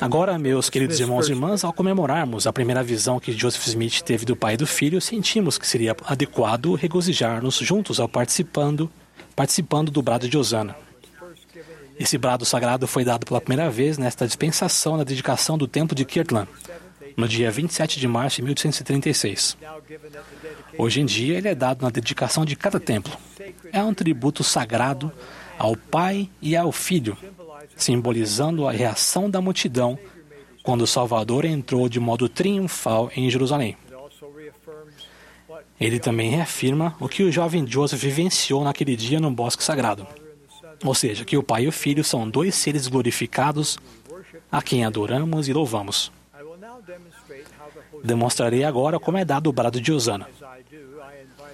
Agora, 0.00 0.38
meus 0.38 0.68
queridos 0.68 0.98
irmãos 0.98 1.28
e 1.28 1.32
irmãs, 1.32 1.64
ao 1.64 1.72
comemorarmos 1.72 2.46
a 2.46 2.52
primeira 2.52 2.82
visão 2.82 3.20
que 3.20 3.32
Joseph 3.32 3.66
Smith 3.66 4.02
teve 4.02 4.24
do 4.24 4.36
pai 4.36 4.54
e 4.54 4.56
do 4.56 4.66
filho, 4.66 5.00
sentimos 5.00 5.56
que 5.56 5.66
seria 5.66 5.96
adequado 6.04 6.74
regozijar-nos 6.74 7.56
juntos 7.56 8.00
ao 8.00 8.08
participando, 8.08 8.90
participando 9.36 9.90
do 9.90 10.02
brado 10.02 10.28
de 10.28 10.36
Osana. 10.36 10.76
Esse 11.98 12.18
brado 12.18 12.44
sagrado 12.44 12.86
foi 12.86 13.04
dado 13.04 13.24
pela 13.24 13.40
primeira 13.40 13.70
vez 13.70 13.96
nesta 13.96 14.26
dispensação 14.26 14.96
na 14.96 15.04
dedicação 15.04 15.56
do 15.56 15.68
templo 15.68 15.94
de 15.94 16.04
Kirtland, 16.04 16.48
no 17.16 17.28
dia 17.28 17.50
27 17.50 18.00
de 18.00 18.08
março 18.08 18.36
de 18.36 18.42
1836. 18.42 19.56
Hoje 20.76 21.00
em 21.00 21.06
dia, 21.06 21.38
ele 21.38 21.48
é 21.48 21.54
dado 21.54 21.82
na 21.82 21.90
dedicação 21.90 22.44
de 22.44 22.56
cada 22.56 22.80
templo. 22.80 23.16
É 23.72 23.82
um 23.82 23.94
tributo 23.94 24.42
sagrado 24.42 25.12
ao 25.56 25.76
Pai 25.76 26.28
e 26.42 26.56
ao 26.56 26.72
Filho, 26.72 27.16
simbolizando 27.76 28.66
a 28.66 28.72
reação 28.72 29.28
da 29.30 29.40
multidão 29.40 29.98
quando 30.62 30.82
o 30.82 30.86
Salvador 30.86 31.44
entrou 31.44 31.88
de 31.88 32.00
modo 32.00 32.28
triunfal 32.28 33.10
em 33.14 33.28
Jerusalém. 33.28 33.76
Ele 35.78 35.98
também 35.98 36.30
reafirma 36.30 36.96
o 37.00 37.08
que 37.08 37.22
o 37.22 37.32
jovem 37.32 37.66
Joseph 37.66 38.00
vivenciou 38.00 38.64
naquele 38.64 38.96
dia 38.96 39.20
no 39.20 39.30
bosque 39.30 39.62
sagrado. 39.62 40.06
Ou 40.84 40.94
seja, 40.94 41.24
que 41.24 41.36
o 41.36 41.42
Pai 41.42 41.64
e 41.64 41.68
o 41.68 41.72
Filho 41.72 42.04
são 42.04 42.28
dois 42.28 42.54
seres 42.54 42.86
glorificados 42.86 43.78
a 44.50 44.62
quem 44.62 44.84
adoramos 44.84 45.48
e 45.48 45.52
louvamos. 45.52 46.10
Demonstrarei 48.02 48.64
agora 48.64 48.98
como 48.98 49.18
é 49.18 49.24
dado 49.24 49.48
o 49.48 49.52
brado 49.52 49.80
de 49.80 49.92
Osana. 49.92 50.28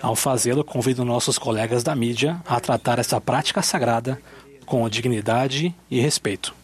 Ao 0.00 0.16
fazê-lo, 0.16 0.64
convido 0.64 1.04
nossos 1.04 1.38
colegas 1.38 1.82
da 1.82 1.94
mídia 1.94 2.42
a 2.44 2.58
tratar 2.60 2.98
essa 2.98 3.20
prática 3.20 3.62
sagrada 3.62 4.20
com 4.66 4.88
dignidade 4.88 5.74
e 5.90 6.00
respeito. 6.00 6.54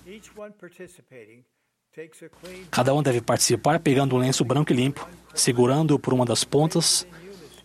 Cada 2.71 2.95
um 2.95 3.03
deve 3.03 3.21
participar 3.21 3.81
pegando 3.81 4.15
um 4.15 4.19
lenço 4.19 4.45
branco 4.45 4.73
e 4.73 4.77
limpo, 4.77 5.09
segurando-o 5.35 5.99
por 5.99 6.15
uma 6.15 6.25
das 6.25 6.45
pontas 6.45 7.07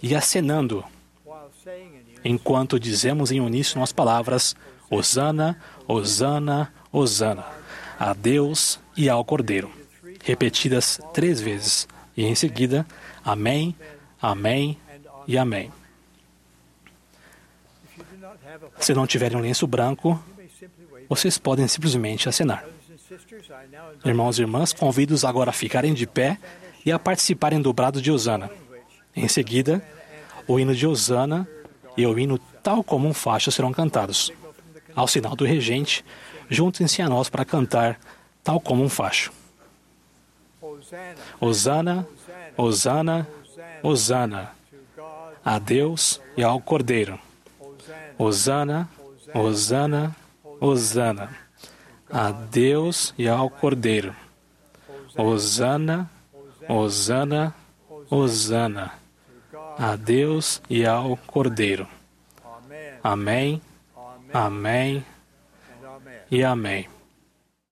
e 0.02 0.16
acenando, 0.16 0.84
enquanto 2.24 2.80
dizemos 2.80 3.32
em 3.32 3.40
uníssono 3.40 3.84
as 3.84 3.92
palavras 3.92 4.56
Osana, 4.90 5.60
Osana, 5.88 6.74
Osana, 6.92 7.46
a 8.00 8.14
Deus 8.14 8.80
e 8.98 9.10
ao 9.10 9.24
Cordeiro, 9.24 9.72
repetidas 10.24 11.00
três 11.14 11.40
vezes, 11.40 11.88
e 12.16 12.26
em 12.26 12.36
seguida, 12.36 12.86
Amém, 13.24 13.76
Amém 14.22 14.78
e 15.28 15.38
Amém. 15.38 15.72
Se 18.80 18.94
não 18.94 19.08
tiverem 19.08 19.38
um 19.38 19.42
lenço 19.42 19.68
branco, 19.68 20.22
vocês 21.10 21.38
podem 21.38 21.68
simplesmente 21.68 22.28
acenar. 22.28 22.66
Irmãos 24.04 24.38
e 24.38 24.42
irmãs, 24.42 24.74
convido-os 24.74 25.24
agora 25.24 25.50
a 25.50 25.54
ficarem 25.54 25.94
de 25.94 26.08
pé 26.08 26.38
e 26.86 26.92
a 26.92 27.00
participarem 27.00 27.62
do 27.62 27.74
brado 27.74 28.02
de 28.02 28.12
Osana. 28.12 28.50
Em 29.16 29.28
seguida, 29.28 29.84
o 30.48 30.60
hino 30.60 30.76
de 30.76 30.88
Osana 30.88 31.48
e 31.96 32.06
o 32.06 32.18
hino 32.18 32.40
tal 32.62 32.84
como 32.84 33.08
um 33.08 33.14
facho 33.14 33.52
serão 33.52 33.72
cantados. 33.72 34.32
Ao 34.96 35.08
sinal 35.08 35.36
do 35.36 35.46
regente, 35.46 36.04
juntem-se 36.50 37.02
a 37.02 37.10
nós 37.10 37.30
para 37.30 37.46
cantar 37.46 38.00
tal 38.44 38.60
como 38.60 38.84
um 38.84 38.90
facho. 38.90 39.32
Osana, 41.40 42.08
Osana, 42.58 43.28
Osana, 43.82 44.52
a 45.44 45.60
Deus 45.60 46.22
e 46.38 46.44
ao 46.44 46.60
Cordeiro. 46.62 47.20
Osana, 48.18 48.90
Osana, 49.34 50.16
Osana, 50.60 51.30
a 52.10 52.32
Deus 52.32 53.14
e 53.18 53.28
ao 53.28 53.50
Cordeiro. 53.50 54.16
Osana, 55.18 56.10
Osana, 56.68 57.54
Osana, 58.10 58.94
a 59.78 59.96
Deus 59.96 60.62
e 60.70 60.86
ao 60.86 61.18
Cordeiro. 61.18 61.88
Amém, 63.04 63.62
Amém 64.34 65.06
e 66.32 66.44
Amém. 66.44 66.88